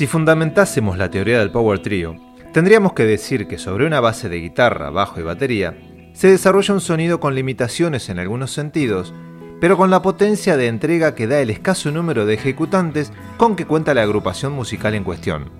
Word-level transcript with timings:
Si 0.00 0.06
fundamentásemos 0.06 0.96
la 0.96 1.10
teoría 1.10 1.40
del 1.40 1.50
Power 1.50 1.80
Trio, 1.80 2.16
tendríamos 2.54 2.94
que 2.94 3.04
decir 3.04 3.46
que 3.46 3.58
sobre 3.58 3.86
una 3.86 4.00
base 4.00 4.30
de 4.30 4.40
guitarra, 4.40 4.88
bajo 4.88 5.20
y 5.20 5.22
batería, 5.22 5.76
se 6.14 6.28
desarrolla 6.28 6.72
un 6.72 6.80
sonido 6.80 7.20
con 7.20 7.34
limitaciones 7.34 8.08
en 8.08 8.18
algunos 8.18 8.50
sentidos, 8.50 9.12
pero 9.60 9.76
con 9.76 9.90
la 9.90 10.00
potencia 10.00 10.56
de 10.56 10.68
entrega 10.68 11.14
que 11.14 11.26
da 11.26 11.40
el 11.40 11.50
escaso 11.50 11.90
número 11.90 12.24
de 12.24 12.32
ejecutantes 12.32 13.12
con 13.36 13.56
que 13.56 13.66
cuenta 13.66 13.92
la 13.92 14.00
agrupación 14.00 14.54
musical 14.54 14.94
en 14.94 15.04
cuestión. 15.04 15.50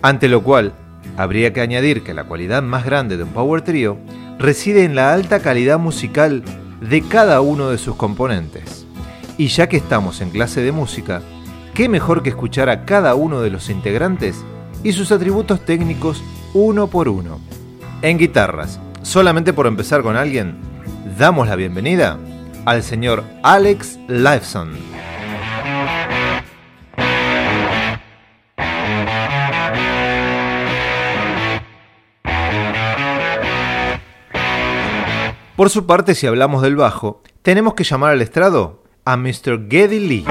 Ante 0.00 0.28
lo 0.28 0.42
cual, 0.42 0.72
habría 1.18 1.52
que 1.52 1.60
añadir 1.60 2.02
que 2.02 2.14
la 2.14 2.24
cualidad 2.24 2.62
más 2.62 2.86
grande 2.86 3.18
de 3.18 3.24
un 3.24 3.30
Power 3.34 3.60
Trio 3.60 3.98
reside 4.38 4.84
en 4.84 4.94
la 4.94 5.12
alta 5.12 5.40
calidad 5.40 5.78
musical 5.78 6.42
de 6.80 7.02
cada 7.02 7.42
uno 7.42 7.68
de 7.68 7.76
sus 7.76 7.94
componentes. 7.96 8.86
Y 9.36 9.48
ya 9.48 9.68
que 9.68 9.76
estamos 9.76 10.22
en 10.22 10.30
clase 10.30 10.62
de 10.62 10.72
música, 10.72 11.20
¿qué 11.80 11.88
mejor 11.88 12.22
que 12.22 12.28
escuchar 12.28 12.68
a 12.68 12.84
cada 12.84 13.14
uno 13.14 13.40
de 13.40 13.48
los 13.48 13.70
integrantes 13.70 14.44
y 14.84 14.92
sus 14.92 15.12
atributos 15.12 15.64
técnicos 15.64 16.22
uno 16.52 16.88
por 16.88 17.08
uno? 17.08 17.40
En 18.02 18.18
guitarras, 18.18 18.78
solamente 19.00 19.54
por 19.54 19.66
empezar 19.66 20.02
con 20.02 20.14
alguien, 20.14 20.58
damos 21.18 21.48
la 21.48 21.56
bienvenida 21.56 22.18
al 22.66 22.82
señor 22.82 23.24
Alex 23.42 23.98
Lifeson. 24.08 24.72
Por 35.56 35.70
su 35.70 35.86
parte, 35.86 36.14
si 36.14 36.26
hablamos 36.26 36.60
del 36.60 36.76
bajo, 36.76 37.22
tenemos 37.40 37.72
que 37.72 37.84
llamar 37.84 38.10
al 38.10 38.20
estrado 38.20 38.82
a 39.06 39.16
Mr. 39.16 39.66
Geddy 39.70 40.00
Lee. 40.00 40.26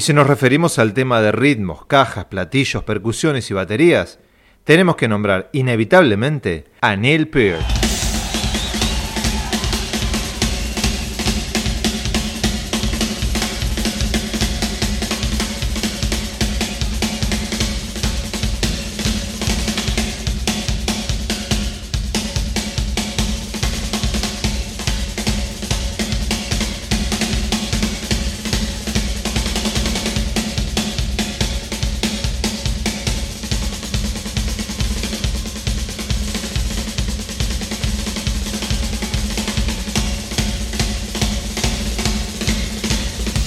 Y 0.00 0.02
si 0.02 0.14
nos 0.14 0.26
referimos 0.26 0.78
al 0.78 0.94
tema 0.94 1.20
de 1.20 1.30
ritmos, 1.30 1.84
cajas, 1.84 2.24
platillos, 2.24 2.84
percusiones 2.84 3.50
y 3.50 3.52
baterías, 3.52 4.18
tenemos 4.64 4.96
que 4.96 5.08
nombrar 5.08 5.50
inevitablemente 5.52 6.64
a 6.80 6.96
Neil 6.96 7.28
Peart. 7.28 7.79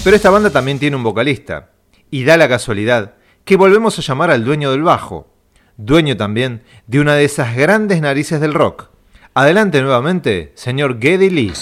Pero 0.03 0.17
esta 0.17 0.29
banda 0.29 0.49
también 0.49 0.79
tiene 0.79 0.97
un 0.97 1.03
vocalista. 1.03 1.69
Y 2.11 2.25
da 2.25 2.35
la 2.35 2.49
casualidad 2.49 3.13
que 3.45 3.55
volvemos 3.55 3.97
a 3.97 4.01
llamar 4.01 4.31
al 4.31 4.43
dueño 4.43 4.71
del 4.71 4.83
bajo, 4.83 5.33
dueño 5.77 6.17
también 6.17 6.63
de 6.87 6.99
una 6.99 7.15
de 7.15 7.23
esas 7.23 7.55
grandes 7.55 8.01
narices 8.01 8.41
del 8.41 8.53
rock. 8.53 8.89
Adelante 9.33 9.81
nuevamente, 9.81 10.51
señor 10.55 10.99
Geddy 11.01 11.29
Lee. 11.29 11.53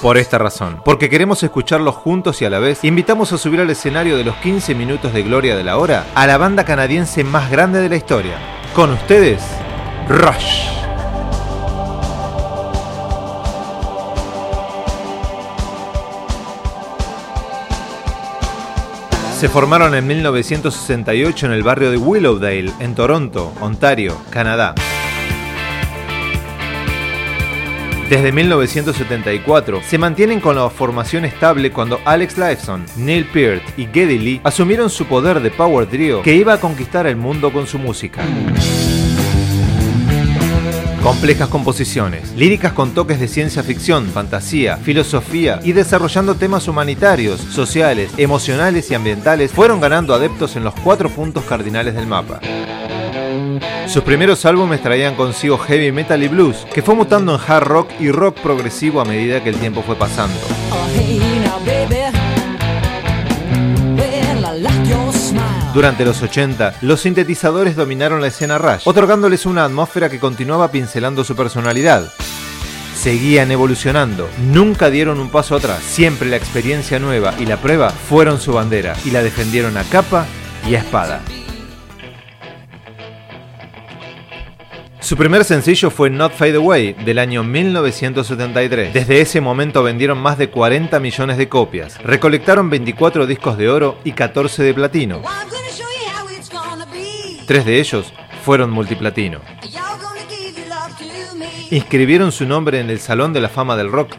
Por 0.00 0.16
esta 0.16 0.38
razón, 0.38 0.80
porque 0.84 1.10
queremos 1.10 1.42
escucharlos 1.42 1.96
juntos 1.96 2.40
y 2.40 2.44
a 2.44 2.50
la 2.50 2.60
vez, 2.60 2.84
invitamos 2.84 3.32
a 3.32 3.38
subir 3.38 3.60
al 3.60 3.70
escenario 3.70 4.16
de 4.16 4.22
los 4.22 4.36
15 4.36 4.74
minutos 4.74 5.12
de 5.12 5.22
gloria 5.22 5.56
de 5.56 5.64
la 5.64 5.76
hora 5.76 6.06
a 6.14 6.26
la 6.26 6.38
banda 6.38 6.64
canadiense 6.64 7.24
más 7.24 7.50
grande 7.50 7.80
de 7.80 7.88
la 7.88 7.96
historia. 7.96 8.38
Con 8.74 8.92
ustedes, 8.92 9.42
Rush. 10.08 10.68
Se 19.38 19.48
formaron 19.48 19.94
en 19.94 20.06
1968 20.06 21.46
en 21.46 21.52
el 21.52 21.62
barrio 21.62 21.90
de 21.90 21.96
Willowdale, 21.96 22.72
en 22.80 22.94
Toronto, 22.94 23.52
Ontario, 23.60 24.16
Canadá. 24.30 24.74
Desde 28.08 28.32
1974 28.32 29.82
se 29.86 29.98
mantienen 29.98 30.40
con 30.40 30.56
la 30.56 30.70
formación 30.70 31.26
estable 31.26 31.70
cuando 31.70 32.00
Alex 32.06 32.38
Lifeson, 32.38 32.86
Neil 32.96 33.26
Peart 33.26 33.62
y 33.76 33.84
Geddy 33.84 34.18
Lee 34.18 34.40
asumieron 34.44 34.88
su 34.88 35.04
poder 35.04 35.40
de 35.40 35.50
power 35.50 35.86
trio 35.86 36.22
que 36.22 36.34
iba 36.34 36.54
a 36.54 36.60
conquistar 36.60 37.06
el 37.06 37.16
mundo 37.16 37.52
con 37.52 37.66
su 37.66 37.78
música. 37.78 38.22
Complejas 41.02 41.48
composiciones, 41.48 42.32
líricas 42.34 42.72
con 42.72 42.94
toques 42.94 43.20
de 43.20 43.28
ciencia 43.28 43.62
ficción, 43.62 44.06
fantasía, 44.06 44.78
filosofía 44.78 45.60
y 45.62 45.72
desarrollando 45.72 46.34
temas 46.34 46.66
humanitarios, 46.66 47.38
sociales, 47.38 48.10
emocionales 48.16 48.90
y 48.90 48.94
ambientales 48.94 49.52
fueron 49.52 49.82
ganando 49.82 50.14
adeptos 50.14 50.56
en 50.56 50.64
los 50.64 50.72
cuatro 50.74 51.10
puntos 51.10 51.44
cardinales 51.44 51.94
del 51.94 52.06
mapa. 52.06 52.40
Sus 53.88 54.02
primeros 54.02 54.44
álbumes 54.44 54.82
traían 54.82 55.14
consigo 55.14 55.56
heavy 55.56 55.92
metal 55.92 56.22
y 56.22 56.28
blues, 56.28 56.66
que 56.74 56.82
fue 56.82 56.94
mutando 56.94 57.34
en 57.34 57.40
hard 57.40 57.64
rock 57.64 57.90
y 57.98 58.10
rock 58.10 58.38
progresivo 58.40 59.00
a 59.00 59.06
medida 59.06 59.42
que 59.42 59.48
el 59.48 59.56
tiempo 59.56 59.82
fue 59.82 59.96
pasando. 59.96 60.38
Durante 65.72 66.04
los 66.04 66.20
80, 66.20 66.74
los 66.82 67.00
sintetizadores 67.00 67.76
dominaron 67.76 68.20
la 68.20 68.26
escena 68.26 68.58
Rush, 68.58 68.82
otorgándoles 68.84 69.46
una 69.46 69.64
atmósfera 69.64 70.10
que 70.10 70.20
continuaba 70.20 70.70
pincelando 70.70 71.24
su 71.24 71.34
personalidad. 71.34 72.12
Seguían 72.94 73.50
evolucionando, 73.52 74.28
nunca 74.52 74.90
dieron 74.90 75.18
un 75.18 75.30
paso 75.30 75.56
atrás, 75.56 75.82
siempre 75.82 76.28
la 76.28 76.36
experiencia 76.36 76.98
nueva 76.98 77.32
y 77.38 77.46
la 77.46 77.56
prueba 77.56 77.88
fueron 77.88 78.38
su 78.38 78.52
bandera 78.52 78.94
y 79.06 79.12
la 79.12 79.22
defendieron 79.22 79.78
a 79.78 79.84
capa 79.84 80.26
y 80.68 80.74
a 80.74 80.80
espada. 80.80 81.22
Su 85.08 85.16
primer 85.16 85.42
sencillo 85.42 85.88
fue 85.88 86.10
Not 86.10 86.34
Fade 86.34 86.56
Away 86.56 86.92
del 86.92 87.18
año 87.18 87.42
1973. 87.42 88.92
Desde 88.92 89.22
ese 89.22 89.40
momento 89.40 89.82
vendieron 89.82 90.18
más 90.18 90.36
de 90.36 90.50
40 90.50 91.00
millones 91.00 91.38
de 91.38 91.48
copias, 91.48 91.96
recolectaron 92.02 92.68
24 92.68 93.26
discos 93.26 93.56
de 93.56 93.70
oro 93.70 93.96
y 94.04 94.12
14 94.12 94.62
de 94.62 94.74
platino. 94.74 95.22
Tres 97.46 97.64
de 97.64 97.80
ellos 97.80 98.12
fueron 98.44 98.70
multiplatino. 98.70 99.40
Inscribieron 101.70 102.30
su 102.30 102.44
nombre 102.44 102.78
en 102.78 102.90
el 102.90 103.00
Salón 103.00 103.32
de 103.32 103.40
la 103.40 103.48
Fama 103.48 103.78
del 103.78 103.90
Rock 103.90 104.14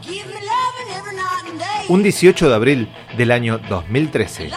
un 1.88 2.02
18 2.02 2.50
de 2.50 2.56
abril 2.56 2.90
del 3.16 3.30
año 3.30 3.60
2013. 3.70 4.50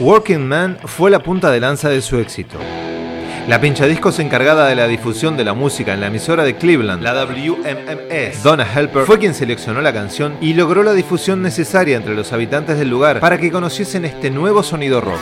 Working 0.00 0.46
Man 0.46 0.78
fue 0.84 1.10
la 1.10 1.18
punta 1.24 1.50
de 1.50 1.58
lanza 1.58 1.88
de 1.88 2.00
su 2.00 2.18
éxito. 2.18 2.56
La 3.48 3.60
pinchadiscos 3.60 4.20
encargada 4.20 4.68
de 4.68 4.76
la 4.76 4.86
difusión 4.86 5.36
de 5.36 5.42
la 5.42 5.54
música 5.54 5.92
en 5.92 6.00
la 6.00 6.06
emisora 6.06 6.44
de 6.44 6.54
Cleveland, 6.54 7.02
la 7.02 7.14
WMMS, 7.24 8.42
Donna 8.44 8.64
Helper, 8.64 9.06
fue 9.06 9.18
quien 9.18 9.34
seleccionó 9.34 9.80
la 9.80 9.92
canción 9.92 10.36
y 10.40 10.54
logró 10.54 10.84
la 10.84 10.92
difusión 10.92 11.42
necesaria 11.42 11.96
entre 11.96 12.14
los 12.14 12.32
habitantes 12.32 12.78
del 12.78 12.90
lugar 12.90 13.18
para 13.18 13.38
que 13.38 13.50
conociesen 13.50 14.04
este 14.04 14.30
nuevo 14.30 14.62
sonido 14.62 15.00
rock. 15.00 15.18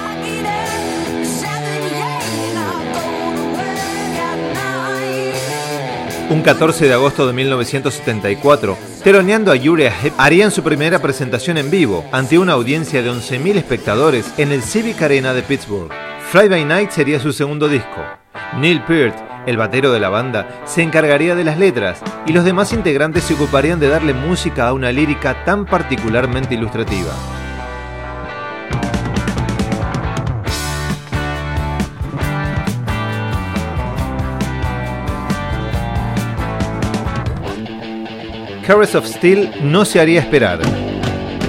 Un 6.29 6.43
14 6.43 6.87
de 6.87 6.93
agosto 6.93 7.25
de 7.25 7.33
1974, 7.33 8.77
teloneando 9.05 9.53
a 9.53 9.55
Uriah 9.55 9.95
Heep, 10.03 10.13
harían 10.19 10.51
su 10.51 10.65
primera 10.65 10.99
presentación 10.99 11.57
en 11.57 11.71
vivo 11.71 12.05
ante 12.11 12.37
una 12.37 12.55
audiencia 12.55 13.01
de 13.01 13.13
11.000 13.13 13.57
espectadores 13.57 14.33
en 14.37 14.51
el 14.51 14.63
Civic 14.63 15.01
Arena 15.03 15.33
de 15.33 15.43
Pittsburgh. 15.43 15.93
Friday 16.33 16.65
Night 16.65 16.91
sería 16.91 17.21
su 17.21 17.33
segundo 17.33 17.69
disco. 17.69 18.03
Neil 18.59 18.83
Peart, 18.83 19.17
el 19.47 19.57
batero 19.57 19.93
de 19.93 20.01
la 20.01 20.09
banda, 20.09 20.63
se 20.65 20.83
encargaría 20.83 21.37
de 21.37 21.45
las 21.45 21.59
letras 21.59 22.01
y 22.27 22.33
los 22.33 22.45
demás 22.45 22.73
integrantes 22.73 23.23
se 23.23 23.35
ocuparían 23.35 23.79
de 23.79 23.89
darle 23.89 24.13
música 24.13 24.67
a 24.67 24.73
una 24.73 24.91
lírica 24.91 25.45
tan 25.45 25.65
particularmente 25.65 26.55
ilustrativa. 26.55 27.36
Caress 38.67 38.97
of 38.97 39.07
Steel 39.07 39.53
no 39.63 39.85
se 39.85 40.01
haría 40.01 40.19
esperar 40.19 40.59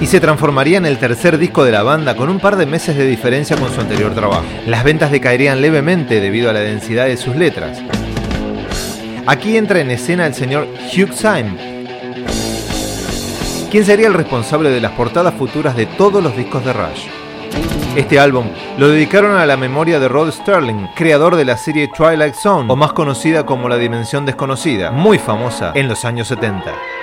y 0.00 0.06
se 0.06 0.20
transformaría 0.20 0.78
en 0.78 0.86
el 0.86 0.98
tercer 0.98 1.36
disco 1.36 1.64
de 1.64 1.72
la 1.72 1.82
banda 1.82 2.14
con 2.14 2.28
un 2.28 2.38
par 2.38 2.54
de 2.54 2.64
meses 2.64 2.96
de 2.96 3.06
diferencia 3.06 3.56
con 3.56 3.72
su 3.74 3.80
anterior 3.80 4.14
trabajo. 4.14 4.44
Las 4.66 4.84
ventas 4.84 5.10
decaerían 5.10 5.60
levemente 5.60 6.20
debido 6.20 6.48
a 6.48 6.52
la 6.52 6.60
densidad 6.60 7.06
de 7.06 7.16
sus 7.16 7.34
letras. 7.34 7.82
Aquí 9.26 9.56
entra 9.56 9.80
en 9.80 9.90
escena 9.90 10.26
el 10.26 10.34
señor 10.34 10.68
Hugh 10.92 11.12
Syme, 11.12 11.86
quien 13.68 13.84
sería 13.84 14.06
el 14.06 14.14
responsable 14.14 14.70
de 14.70 14.80
las 14.80 14.92
portadas 14.92 15.34
futuras 15.34 15.76
de 15.76 15.86
todos 15.86 16.22
los 16.22 16.36
discos 16.36 16.64
de 16.64 16.72
Rush. 16.72 17.08
Este 17.96 18.20
álbum 18.20 18.46
lo 18.78 18.90
dedicaron 18.90 19.36
a 19.36 19.44
la 19.44 19.56
memoria 19.56 19.98
de 19.98 20.06
Rod 20.06 20.30
Sterling, 20.30 20.86
creador 20.94 21.34
de 21.34 21.44
la 21.44 21.56
serie 21.56 21.88
Twilight 21.88 22.34
Zone, 22.36 22.72
o 22.72 22.76
más 22.76 22.92
conocida 22.92 23.44
como 23.44 23.68
La 23.68 23.76
Dimensión 23.76 24.24
Desconocida, 24.24 24.92
muy 24.92 25.18
famosa 25.18 25.72
en 25.74 25.88
los 25.88 26.04
años 26.04 26.28
70. 26.28 26.97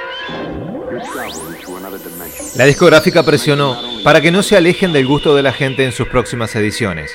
La 2.56 2.66
discográfica 2.66 3.24
presionó 3.24 3.78
para 4.04 4.22
que 4.22 4.32
no 4.32 4.44
se 4.44 4.56
alejen 4.56 4.94
del 4.94 5.06
gusto 5.06 5.36
de 5.36 5.44
la 5.44 5.52
gente 5.52 5.84
en 5.84 5.92
sus 5.92 6.08
próximas 6.08 6.56
ediciones, 6.56 7.12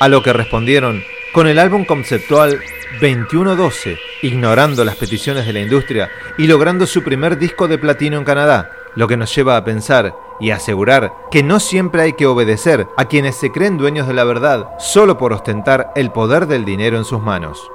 a 0.00 0.08
lo 0.08 0.22
que 0.22 0.32
respondieron 0.32 1.02
con 1.32 1.46
el 1.46 1.58
álbum 1.58 1.84
conceptual 1.84 2.60
2112, 3.00 3.98
ignorando 4.22 4.84
las 4.84 4.96
peticiones 4.96 5.46
de 5.46 5.52
la 5.52 5.60
industria 5.60 6.10
y 6.38 6.46
logrando 6.46 6.86
su 6.86 7.02
primer 7.02 7.38
disco 7.38 7.68
de 7.68 7.78
platino 7.78 8.18
en 8.18 8.24
Canadá, 8.24 8.72
lo 8.96 9.06
que 9.06 9.16
nos 9.16 9.34
lleva 9.34 9.56
a 9.56 9.64
pensar 9.64 10.14
y 10.40 10.50
asegurar 10.50 11.12
que 11.30 11.42
no 11.42 11.60
siempre 11.60 12.02
hay 12.02 12.14
que 12.14 12.26
obedecer 12.26 12.86
a 12.96 13.04
quienes 13.04 13.36
se 13.36 13.52
creen 13.52 13.78
dueños 13.78 14.08
de 14.08 14.14
la 14.14 14.24
verdad 14.24 14.70
solo 14.78 15.18
por 15.18 15.32
ostentar 15.32 15.92
el 15.94 16.10
poder 16.10 16.46
del 16.46 16.64
dinero 16.64 16.96
en 16.96 17.04
sus 17.04 17.20
manos. 17.20 17.70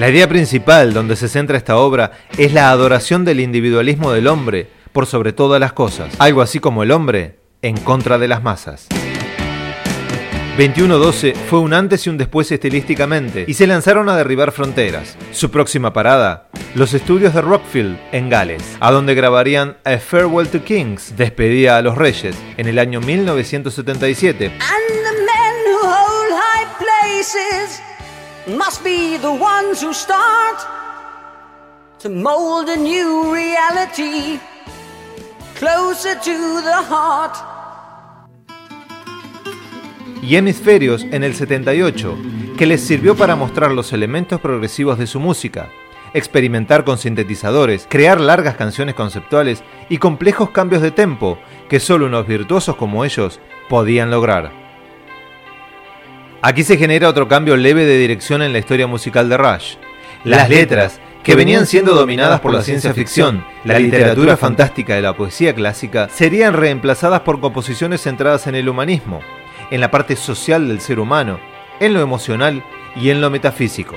La 0.00 0.08
idea 0.08 0.26
principal 0.26 0.94
donde 0.94 1.14
se 1.14 1.28
centra 1.28 1.58
esta 1.58 1.76
obra 1.76 2.12
es 2.38 2.54
la 2.54 2.70
adoración 2.70 3.26
del 3.26 3.38
individualismo 3.38 4.12
del 4.12 4.28
hombre 4.28 4.66
por 4.92 5.04
sobre 5.04 5.34
todas 5.34 5.60
las 5.60 5.74
cosas, 5.74 6.14
algo 6.18 6.40
así 6.40 6.58
como 6.58 6.82
el 6.82 6.90
hombre 6.90 7.36
en 7.60 7.76
contra 7.76 8.16
de 8.16 8.26
las 8.26 8.42
masas. 8.42 8.86
2112 10.56 11.34
fue 11.34 11.58
un 11.58 11.74
antes 11.74 12.06
y 12.06 12.08
un 12.08 12.16
después 12.16 12.50
estilísticamente 12.50 13.44
y 13.46 13.52
se 13.52 13.66
lanzaron 13.66 14.08
a 14.08 14.16
derribar 14.16 14.52
fronteras. 14.52 15.18
Su 15.32 15.50
próxima 15.50 15.92
parada, 15.92 16.48
los 16.74 16.94
estudios 16.94 17.34
de 17.34 17.42
Rockfield 17.42 17.98
en 18.12 18.30
Gales, 18.30 18.78
a 18.80 18.90
donde 18.92 19.14
grabarían 19.14 19.76
A 19.84 19.98
Farewell 19.98 20.48
to 20.48 20.64
Kings, 20.64 21.14
despedida 21.18 21.76
a 21.76 21.82
los 21.82 21.98
reyes, 21.98 22.34
en 22.56 22.68
el 22.68 22.78
año 22.78 23.02
1977 23.02 24.50
must 28.56 28.82
be 28.82 29.16
the 29.18 29.30
ones 29.30 29.82
who 29.82 29.92
start 29.92 30.58
to 31.98 32.08
mold 32.08 32.68
a 32.68 32.76
new 32.76 33.32
reality 33.32 34.40
closer 35.54 36.14
to 36.16 36.62
the 36.62 36.82
heart. 36.88 37.36
Y 40.22 40.36
Hemisferios 40.36 41.04
en 41.10 41.24
el 41.24 41.34
78, 41.34 42.16
que 42.58 42.66
les 42.66 42.80
sirvió 42.82 43.16
para 43.16 43.36
mostrar 43.36 43.70
los 43.72 43.92
elementos 43.92 44.40
progresivos 44.40 44.98
de 44.98 45.06
su 45.06 45.18
música, 45.18 45.70
experimentar 46.12 46.84
con 46.84 46.98
sintetizadores, 46.98 47.86
crear 47.88 48.20
largas 48.20 48.56
canciones 48.56 48.94
conceptuales 48.94 49.62
y 49.88 49.98
complejos 49.98 50.50
cambios 50.50 50.82
de 50.82 50.90
tempo 50.90 51.38
que 51.68 51.80
solo 51.80 52.06
unos 52.06 52.26
virtuosos 52.26 52.76
como 52.76 53.04
ellos 53.04 53.40
podían 53.68 54.10
lograr. 54.10 54.69
Aquí 56.42 56.64
se 56.64 56.78
genera 56.78 57.08
otro 57.08 57.28
cambio 57.28 57.54
leve 57.56 57.84
de 57.84 57.98
dirección 57.98 58.40
en 58.40 58.54
la 58.54 58.58
historia 58.58 58.86
musical 58.86 59.28
de 59.28 59.36
Rush. 59.36 59.74
Las 60.24 60.48
letras, 60.48 60.98
que 61.22 61.34
venían 61.34 61.66
siendo 61.66 61.94
dominadas 61.94 62.40
por 62.40 62.54
la 62.54 62.62
ciencia 62.62 62.94
ficción, 62.94 63.44
la 63.62 63.78
literatura 63.78 64.38
fantástica 64.38 64.98
y 64.98 65.02
la 65.02 65.14
poesía 65.14 65.54
clásica, 65.54 66.08
serían 66.08 66.54
reemplazadas 66.54 67.20
por 67.20 67.40
composiciones 67.40 68.00
centradas 68.02 68.46
en 68.46 68.54
el 68.54 68.70
humanismo, 68.70 69.20
en 69.70 69.82
la 69.82 69.90
parte 69.90 70.16
social 70.16 70.66
del 70.66 70.80
ser 70.80 70.98
humano, 70.98 71.38
en 71.78 71.92
lo 71.92 72.00
emocional 72.00 72.64
y 72.96 73.10
en 73.10 73.20
lo 73.20 73.28
metafísico. 73.28 73.96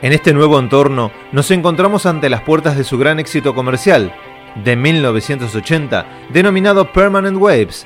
En 0.00 0.14
este 0.14 0.32
nuevo 0.32 0.58
entorno 0.58 1.12
nos 1.32 1.50
encontramos 1.50 2.06
ante 2.06 2.30
las 2.30 2.40
puertas 2.40 2.78
de 2.78 2.84
su 2.84 2.96
gran 2.96 3.20
éxito 3.20 3.54
comercial, 3.54 4.14
de 4.54 4.74
1980, 4.74 6.06
denominado 6.30 6.92
Permanent 6.92 7.36
Waves, 7.36 7.84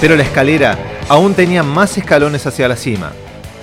Pero 0.00 0.14
la 0.16 0.22
escalera 0.22 0.78
aún 1.08 1.34
tenía 1.34 1.62
más 1.62 1.98
escalones 1.98 2.46
hacia 2.46 2.68
la 2.68 2.76
cima, 2.76 3.12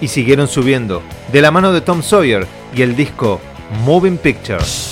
y 0.01 0.09
siguieron 0.09 0.47
subiendo, 0.47 1.01
de 1.31 1.41
la 1.41 1.51
mano 1.51 1.71
de 1.71 1.81
Tom 1.81 2.03
Sawyer 2.03 2.45
y 2.75 2.81
el 2.81 2.95
disco 2.95 3.39
Moving 3.85 4.17
Pictures. 4.17 4.91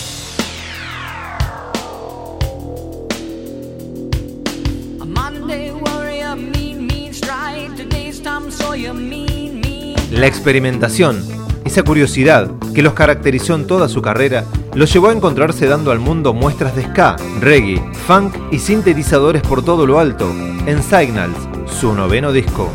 La 10.12 10.28
experimentación, 10.28 11.26
esa 11.66 11.83
curiosidad 11.83 12.52
que 12.73 12.83
los 12.83 12.94
caracterizó 12.94 13.56
en 13.56 13.68
toda 13.68 13.90
su 13.90 14.02
carrera, 14.02 14.45
los 14.75 14.92
llevó 14.92 15.09
a 15.09 15.13
encontrarse 15.13 15.68
dando 15.68 15.92
al 15.92 15.99
mundo 15.99 16.33
muestras 16.33 16.75
de 16.75 16.83
ska, 16.83 17.15
reggae, 17.39 17.81
funk 18.06 18.35
y 18.51 18.59
sintetizadores 18.59 19.42
por 19.42 19.63
todo 19.63 19.85
lo 19.85 19.99
alto, 19.99 20.30
en 20.65 20.81
Signals, 20.81 21.37
su 21.68 21.94
noveno 21.94 22.31
disco. 22.31 22.69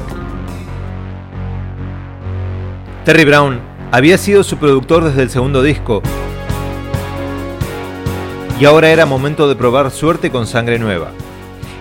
Terry 3.04 3.24
Brown 3.24 3.60
había 3.90 4.18
sido 4.18 4.44
su 4.44 4.58
productor 4.58 5.04
desde 5.04 5.22
el 5.22 5.30
segundo 5.30 5.62
disco 5.62 6.02
y 8.60 8.64
ahora 8.64 8.90
era 8.90 9.06
momento 9.06 9.48
de 9.48 9.56
probar 9.56 9.90
suerte 9.90 10.30
con 10.30 10.46
sangre 10.46 10.78
nueva. 10.78 11.12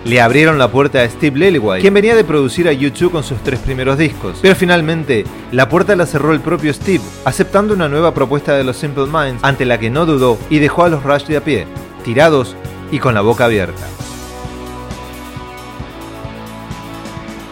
Le 0.08 0.22
abrieron 0.22 0.56
la 0.56 0.70
puerta 0.70 1.02
a 1.02 1.08
Steve 1.10 1.38
Lillywhite, 1.38 1.82
quien 1.82 1.92
venía 1.92 2.16
de 2.16 2.24
producir 2.24 2.66
a 2.66 2.72
YouTube 2.72 3.12
con 3.12 3.22
sus 3.22 3.42
tres 3.42 3.60
primeros 3.60 3.98
discos. 3.98 4.38
Pero 4.40 4.54
finalmente, 4.56 5.26
la 5.52 5.68
puerta 5.68 5.94
la 5.96 6.06
cerró 6.06 6.32
el 6.32 6.40
propio 6.40 6.72
Steve, 6.72 7.04
aceptando 7.26 7.74
una 7.74 7.90
nueva 7.90 8.14
propuesta 8.14 8.56
de 8.56 8.64
los 8.64 8.78
Simple 8.78 9.04
Minds, 9.04 9.44
ante 9.44 9.66
la 9.66 9.78
que 9.78 9.90
no 9.90 10.06
dudó 10.06 10.38
y 10.48 10.60
dejó 10.60 10.84
a 10.84 10.88
los 10.88 11.02
Rush 11.02 11.26
de 11.26 11.36
a 11.36 11.44
pie, 11.44 11.66
tirados 12.04 12.56
y 12.90 13.00
con 13.00 13.12
la 13.12 13.20
boca 13.20 13.44
abierta. 13.44 13.86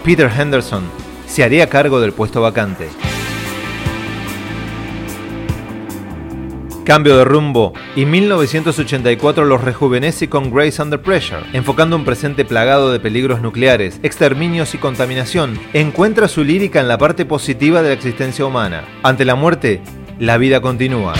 Peter 0.03 0.33
Henderson 0.35 0.85
se 1.27 1.45
haría 1.45 1.69
cargo 1.69 2.01
del 2.01 2.13
puesto 2.13 2.41
vacante. 2.41 2.89
Cambio 6.87 7.17
de 7.17 7.25
rumbo 7.25 7.73
y 7.97 8.05
1984 8.05 9.45
los 9.45 9.65
rejuvenece 9.65 10.29
con 10.29 10.53
Grace 10.53 10.81
Under 10.81 11.03
Pressure, 11.03 11.43
enfocando 11.53 11.97
un 11.97 12.05
presente 12.05 12.45
plagado 12.45 12.93
de 12.93 13.01
peligros 13.01 13.43
nucleares, 13.43 13.99
exterminios 14.05 14.73
y 14.77 14.79
contaminación, 14.79 15.59
encuentra 15.73 16.29
su 16.29 16.45
lírica 16.45 16.81
en 16.81 16.87
la 16.87 16.97
parte 16.97 17.25
positiva 17.25 17.83
de 17.83 17.89
la 17.89 17.95
existencia 17.95 18.47
humana. 18.47 18.85
Ante 19.03 19.25
la 19.25 19.35
muerte, 19.35 19.81
la 20.21 20.39
vida 20.39 20.61
continúa. 20.61 21.15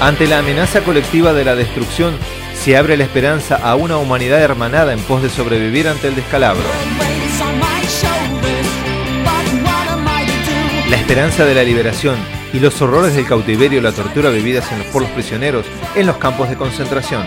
Ante 0.00 0.26
la 0.26 0.40
amenaza 0.40 0.82
colectiva 0.82 1.32
de 1.32 1.42
la 1.42 1.54
destrucción, 1.54 2.14
se 2.54 2.76
abre 2.76 2.98
la 2.98 3.04
esperanza 3.04 3.56
a 3.56 3.76
una 3.76 3.96
humanidad 3.96 4.42
hermanada 4.42 4.92
en 4.92 5.00
pos 5.00 5.22
de 5.22 5.30
sobrevivir 5.30 5.88
ante 5.88 6.08
el 6.08 6.14
descalabro. 6.14 6.62
La 10.90 10.96
esperanza 10.96 11.46
de 11.46 11.54
la 11.54 11.62
liberación 11.62 12.16
y 12.52 12.60
los 12.60 12.80
horrores 12.82 13.14
del 13.14 13.26
cautiverio 13.26 13.78
y 13.78 13.82
la 13.82 13.92
tortura 13.92 14.28
vividas 14.28 14.66
por 14.92 15.00
los 15.00 15.10
prisioneros 15.12 15.64
en 15.94 16.06
los 16.06 16.18
campos 16.18 16.50
de 16.50 16.56
concentración. 16.56 17.24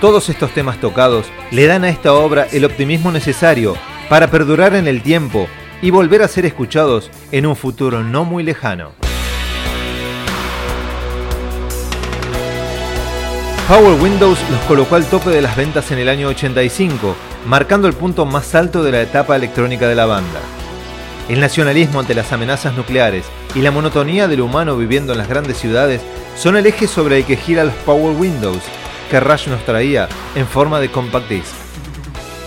Todos 0.00 0.28
estos 0.28 0.52
temas 0.52 0.80
tocados 0.80 1.26
le 1.50 1.66
dan 1.66 1.82
a 1.82 1.88
esta 1.88 2.14
obra 2.14 2.46
el 2.52 2.64
optimismo 2.64 3.10
necesario 3.10 3.76
para 4.08 4.30
perdurar 4.30 4.76
en 4.76 4.86
el 4.86 5.02
tiempo 5.02 5.48
y 5.82 5.90
volver 5.90 6.22
a 6.22 6.28
ser 6.28 6.46
escuchados 6.46 7.10
en 7.32 7.46
un 7.46 7.56
futuro 7.56 8.02
no 8.02 8.24
muy 8.24 8.42
lejano. 8.42 8.92
Power 13.68 14.00
Windows 14.00 14.38
los 14.50 14.60
colocó 14.62 14.94
al 14.94 15.04
tope 15.04 15.28
de 15.30 15.42
las 15.42 15.54
ventas 15.54 15.90
en 15.90 15.98
el 15.98 16.08
año 16.08 16.28
85, 16.28 17.14
marcando 17.46 17.86
el 17.86 17.92
punto 17.92 18.24
más 18.24 18.54
alto 18.54 18.82
de 18.82 18.92
la 18.92 19.02
etapa 19.02 19.36
electrónica 19.36 19.86
de 19.86 19.94
la 19.94 20.06
banda. 20.06 20.40
El 21.28 21.40
nacionalismo 21.40 22.00
ante 22.00 22.14
las 22.14 22.32
amenazas 22.32 22.74
nucleares 22.74 23.26
y 23.54 23.60
la 23.60 23.70
monotonía 23.70 24.26
del 24.26 24.40
humano 24.40 24.78
viviendo 24.78 25.12
en 25.12 25.18
las 25.18 25.28
grandes 25.28 25.58
ciudades 25.58 26.00
son 26.34 26.56
el 26.56 26.66
eje 26.66 26.86
sobre 26.86 27.18
el 27.18 27.26
que 27.26 27.36
gira 27.36 27.64
los 27.64 27.74
Power 27.84 28.16
Windows 28.16 28.62
que 29.10 29.20
Rush 29.20 29.48
nos 29.48 29.62
traía 29.66 30.08
en 30.34 30.46
forma 30.46 30.80
de 30.80 30.90
compact 30.90 31.28
disc. 31.28 31.52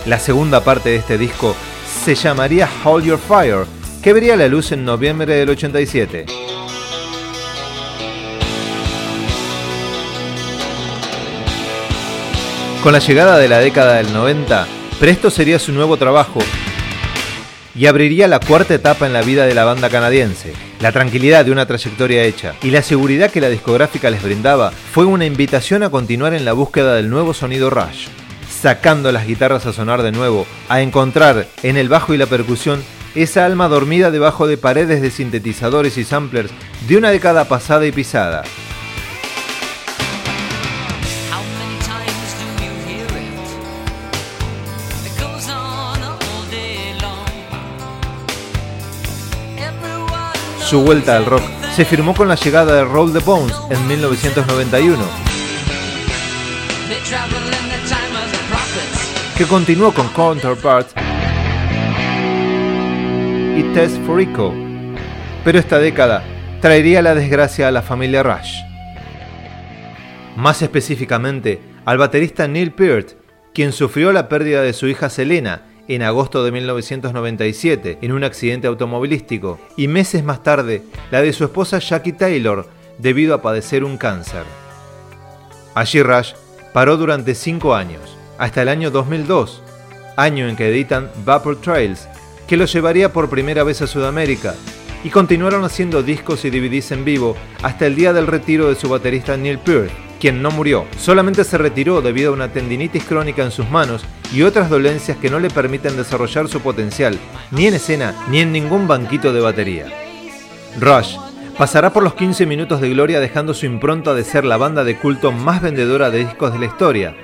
La 0.06 0.18
segunda 0.18 0.64
parte 0.64 0.88
de 0.88 0.96
este 0.96 1.18
disco 1.18 1.54
se 2.02 2.16
llamaría 2.16 2.68
Hold 2.84 3.04
Your 3.04 3.18
Fire, 3.18 3.64
que 4.02 4.12
vería 4.12 4.34
la 4.34 4.48
luz 4.48 4.72
en 4.72 4.84
noviembre 4.84 5.36
del 5.36 5.50
87. 5.50 6.26
Con 12.82 12.92
la 12.92 12.98
llegada 12.98 13.38
de 13.38 13.46
la 13.46 13.60
década 13.60 13.94
del 13.94 14.12
90, 14.12 14.66
Presto 14.98 15.30
sería 15.30 15.60
su 15.60 15.70
nuevo 15.70 15.96
trabajo 15.96 16.40
y 17.72 17.86
abriría 17.86 18.26
la 18.26 18.40
cuarta 18.40 18.74
etapa 18.74 19.06
en 19.06 19.12
la 19.12 19.22
vida 19.22 19.46
de 19.46 19.54
la 19.54 19.64
banda 19.64 19.88
canadiense. 19.88 20.54
La 20.80 20.90
tranquilidad 20.90 21.44
de 21.44 21.52
una 21.52 21.66
trayectoria 21.66 22.24
hecha 22.24 22.54
y 22.64 22.72
la 22.72 22.82
seguridad 22.82 23.30
que 23.30 23.40
la 23.40 23.48
discográfica 23.48 24.10
les 24.10 24.24
brindaba 24.24 24.72
fue 24.72 25.04
una 25.04 25.24
invitación 25.24 25.84
a 25.84 25.90
continuar 25.90 26.34
en 26.34 26.44
la 26.44 26.52
búsqueda 26.52 26.96
del 26.96 27.10
nuevo 27.10 27.32
sonido 27.32 27.70
Rush 27.70 28.08
sacando 28.62 29.10
las 29.10 29.26
guitarras 29.26 29.66
a 29.66 29.72
sonar 29.72 30.02
de 30.02 30.12
nuevo, 30.12 30.46
a 30.68 30.82
encontrar 30.82 31.48
en 31.64 31.76
el 31.76 31.88
bajo 31.88 32.14
y 32.14 32.16
la 32.16 32.26
percusión 32.26 32.84
esa 33.16 33.44
alma 33.44 33.66
dormida 33.66 34.12
debajo 34.12 34.46
de 34.46 34.56
paredes 34.56 35.02
de 35.02 35.10
sintetizadores 35.10 35.98
y 35.98 36.04
samplers 36.04 36.52
de 36.86 36.96
una 36.96 37.10
década 37.10 37.46
pasada 37.46 37.86
y 37.86 37.92
pisada. 37.92 38.44
Su 50.64 50.82
vuelta 50.82 51.16
al 51.16 51.26
rock 51.26 51.42
se 51.74 51.84
firmó 51.84 52.14
con 52.14 52.28
la 52.28 52.36
llegada 52.36 52.76
de 52.76 52.84
Roll 52.84 53.12
the 53.12 53.18
Bones 53.18 53.54
en 53.70 53.88
1991 53.88 55.31
que 59.42 59.48
continuó 59.48 59.92
con 59.92 60.06
Counterparts 60.10 60.94
y 63.56 63.62
Test 63.74 63.96
for 64.06 64.20
Echo, 64.20 64.54
pero 65.44 65.58
esta 65.58 65.80
década 65.80 66.22
traería 66.60 67.02
la 67.02 67.16
desgracia 67.16 67.66
a 67.66 67.72
la 67.72 67.82
familia 67.82 68.22
Rush. 68.22 68.60
Más 70.36 70.62
específicamente, 70.62 71.60
al 71.84 71.98
baterista 71.98 72.46
Neil 72.46 72.70
Peart, 72.70 73.14
quien 73.52 73.72
sufrió 73.72 74.12
la 74.12 74.28
pérdida 74.28 74.62
de 74.62 74.74
su 74.74 74.86
hija 74.86 75.10
Selena 75.10 75.62
en 75.88 76.02
agosto 76.02 76.44
de 76.44 76.52
1997 76.52 77.98
en 78.00 78.12
un 78.12 78.22
accidente 78.22 78.68
automovilístico 78.68 79.58
y 79.76 79.88
meses 79.88 80.22
más 80.22 80.44
tarde 80.44 80.84
la 81.10 81.20
de 81.20 81.32
su 81.32 81.42
esposa 81.42 81.80
Jackie 81.80 82.12
Taylor 82.12 82.68
debido 82.98 83.34
a 83.34 83.42
padecer 83.42 83.82
un 83.82 83.96
cáncer. 83.96 84.44
Allí 85.74 86.00
Rush 86.00 86.34
paró 86.72 86.96
durante 86.96 87.34
cinco 87.34 87.74
años 87.74 88.21
hasta 88.42 88.62
el 88.62 88.68
año 88.68 88.90
2002, 88.90 89.62
año 90.16 90.48
en 90.48 90.56
que 90.56 90.68
editan 90.68 91.08
Vapor 91.24 91.60
Trails, 91.60 92.08
que 92.48 92.56
los 92.56 92.72
llevaría 92.72 93.12
por 93.12 93.30
primera 93.30 93.62
vez 93.62 93.82
a 93.82 93.86
Sudamérica, 93.86 94.56
y 95.04 95.10
continuaron 95.10 95.62
haciendo 95.64 96.02
discos 96.02 96.44
y 96.44 96.50
DVDs 96.50 96.90
en 96.90 97.04
vivo 97.04 97.36
hasta 97.62 97.86
el 97.86 97.94
día 97.94 98.12
del 98.12 98.26
retiro 98.26 98.68
de 98.68 98.74
su 98.74 98.88
baterista 98.88 99.36
Neil 99.36 99.60
Peart, 99.60 99.92
quien 100.18 100.42
no 100.42 100.50
murió, 100.50 100.86
solamente 100.98 101.44
se 101.44 101.56
retiró 101.56 102.02
debido 102.02 102.30
a 102.30 102.34
una 102.34 102.52
tendinitis 102.52 103.04
crónica 103.04 103.44
en 103.44 103.52
sus 103.52 103.70
manos 103.70 104.04
y 104.34 104.42
otras 104.42 104.68
dolencias 104.68 105.18
que 105.18 105.30
no 105.30 105.38
le 105.38 105.48
permiten 105.48 105.96
desarrollar 105.96 106.48
su 106.48 106.58
potencial, 106.60 107.16
ni 107.52 107.68
en 107.68 107.74
escena 107.74 108.12
ni 108.28 108.40
en 108.40 108.50
ningún 108.50 108.88
banquito 108.88 109.32
de 109.32 109.40
batería. 109.40 109.86
Rush 110.80 111.14
pasará 111.56 111.92
por 111.92 112.02
los 112.02 112.14
15 112.14 112.44
minutos 112.46 112.80
de 112.80 112.90
gloria 112.90 113.20
dejando 113.20 113.54
su 113.54 113.66
impronta 113.66 114.14
de 114.14 114.24
ser 114.24 114.44
la 114.44 114.56
banda 114.56 114.82
de 114.82 114.98
culto 114.98 115.30
más 115.30 115.62
vendedora 115.62 116.10
de 116.10 116.24
discos 116.24 116.52
de 116.52 116.58
la 116.58 116.66
historia, 116.66 117.14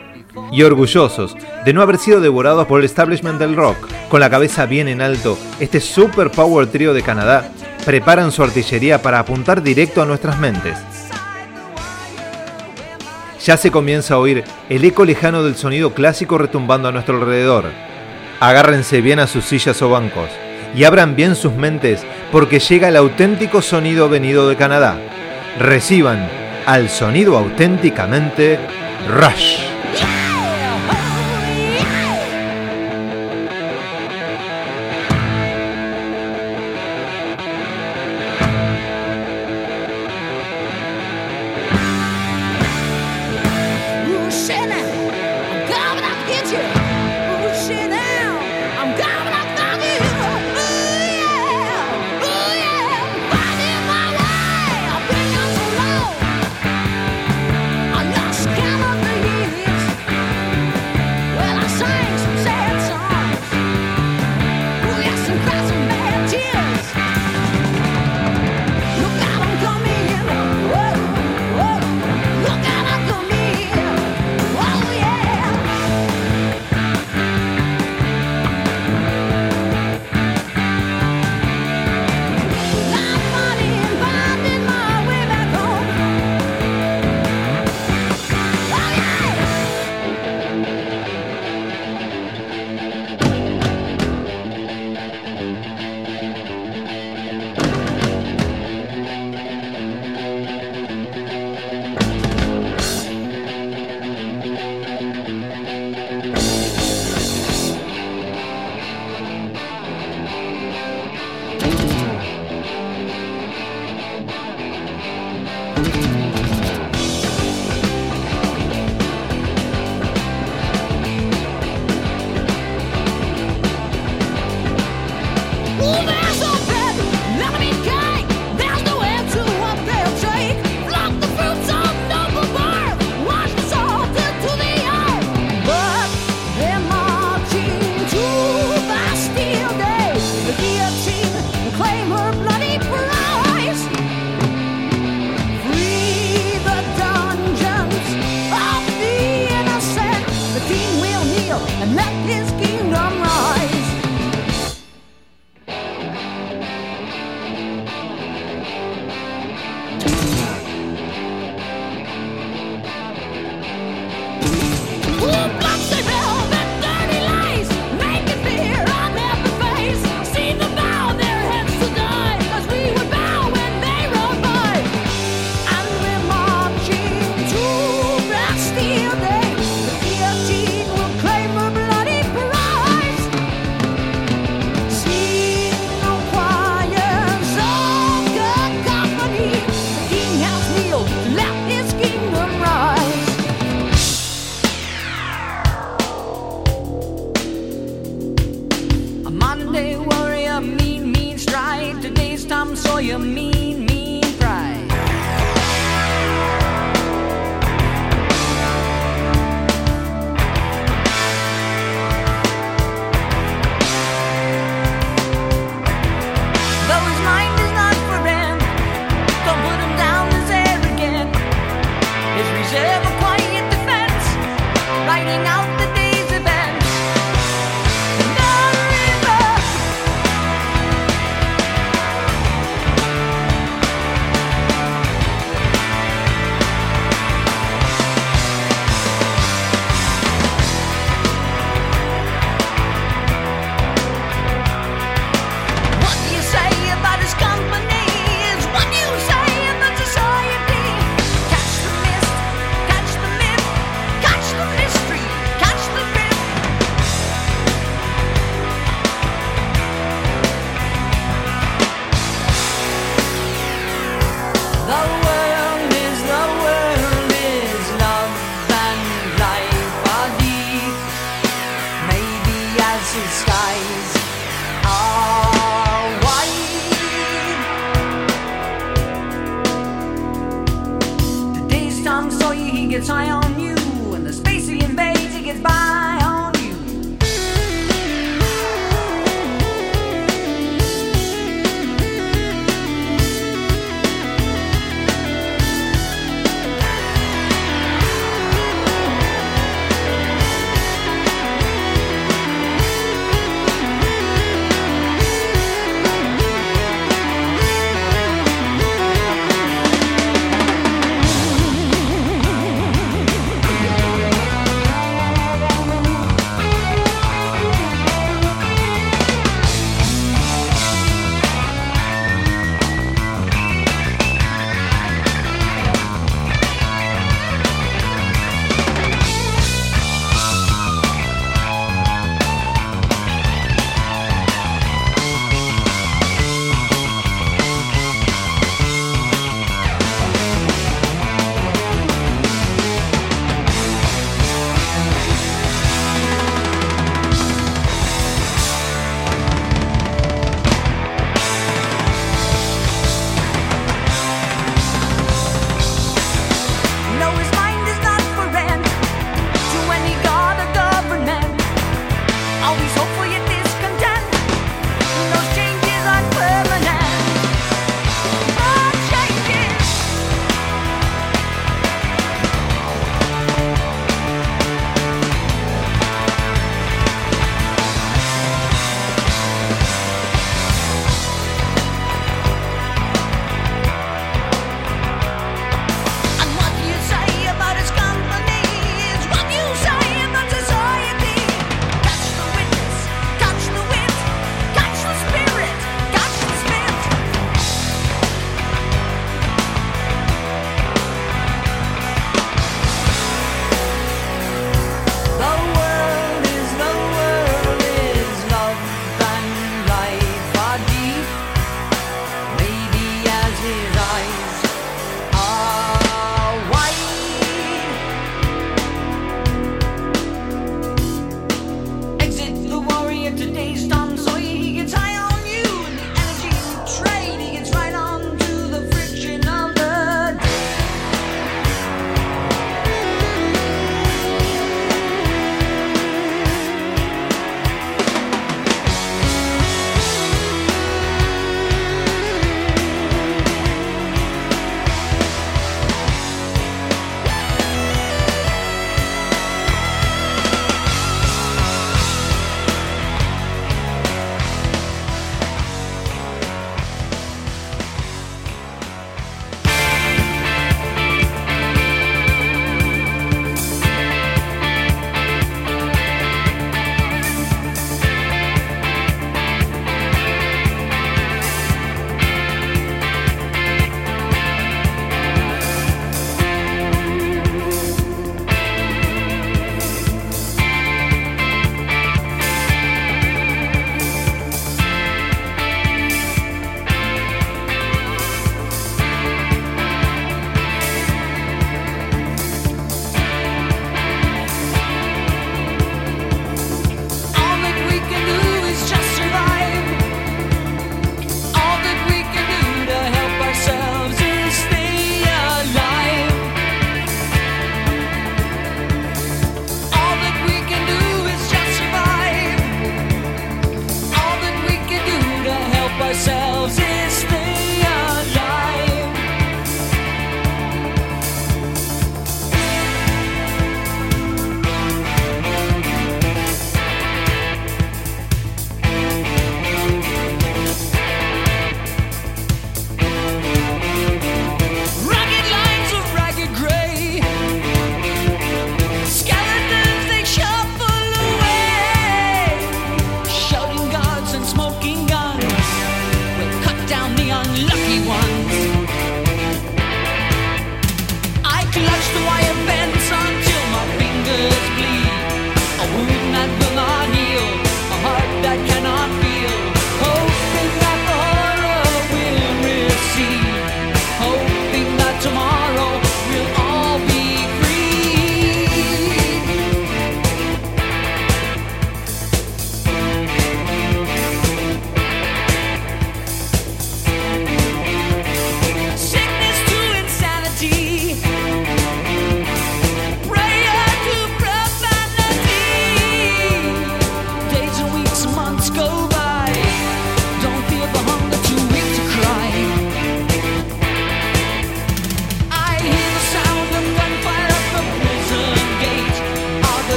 y 0.51 0.63
orgullosos 0.63 1.37
de 1.65 1.73
no 1.73 1.83
haber 1.83 1.99
sido 1.99 2.21
devorados 2.21 2.67
por 2.67 2.81
el 2.81 2.87
establishment 2.87 3.39
del 3.39 3.57
rock. 3.57 3.77
Con 4.09 4.21
la 4.21 4.31
cabeza 4.31 4.67
bien 4.67 4.89
en 4.89 5.03
alto, 5.03 5.39
este 5.61 5.81
super 5.81 6.31
power 6.31 6.67
trio 6.67 6.95
de 6.95 7.03
Canadá 7.03 7.51
preparan 7.85 8.33
su 8.33 8.43
artillería 8.43 9.03
para 9.03 9.19
apuntar 9.19 9.63
directo 9.63 10.03
a 10.03 10.07
nuestras 10.07 10.39
mentes. 10.39 10.77
Ya 13.45 13.57
se 13.57 13.71
comienza 13.71 14.15
a 14.15 14.19
oír 14.19 14.45
el 14.69 14.85
eco 14.85 15.05
lejano 15.05 15.43
del 15.43 15.57
sonido 15.57 15.95
clásico 15.95 16.39
retumbando 16.39 16.89
a 16.89 16.93
nuestro 16.93 17.17
alrededor. 17.17 17.67
Agárrense 18.41 19.01
bien 19.01 19.21
a 19.21 19.27
sus 19.27 19.45
sillas 19.45 19.81
o 19.83 19.89
bancos 19.89 20.29
y 20.75 20.85
abran 20.85 21.17
bien 21.17 21.35
sus 21.35 21.55
mentes 21.55 22.05
porque 22.31 22.59
llega 22.59 22.89
el 22.89 22.97
auténtico 22.97 23.63
sonido 23.63 24.09
venido 24.09 24.49
de 24.49 24.57
Canadá. 24.57 24.99
Reciban 25.59 26.29
al 26.67 26.91
sonido 26.91 27.39
auténticamente 27.39 28.59
Rush. 29.09 29.61